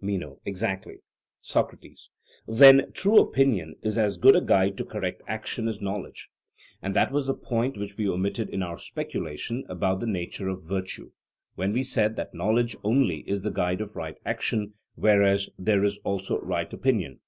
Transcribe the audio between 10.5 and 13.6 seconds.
virtue, when we said that knowledge only is the